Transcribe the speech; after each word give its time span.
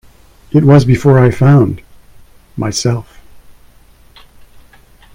It 0.51 0.63
was 0.63 0.83
before 0.83 1.19
I 1.19 1.29
found— 1.29 1.83
myself! 2.57 3.19